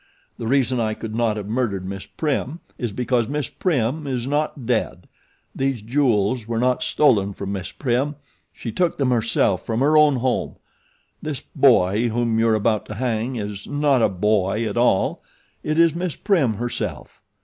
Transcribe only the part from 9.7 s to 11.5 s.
her own home. This